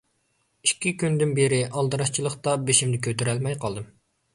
ئىككى 0.67 0.93
كۈندىن 1.03 1.37
بېرى 1.41 1.61
ئالدىراشچىلىقتا 1.69 2.59
بېشىمنى 2.67 3.07
كۆتۈرەلمەي 3.11 3.65
قالدىم. 3.67 3.93